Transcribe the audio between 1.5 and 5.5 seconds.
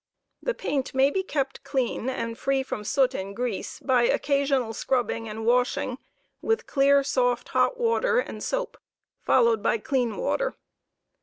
clean and free from soot and grease by occasional scrubbing * and